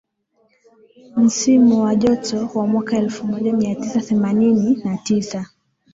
[1.15, 5.45] msimu wa joto wa mwaka elfumoja miatisa themanini na tisa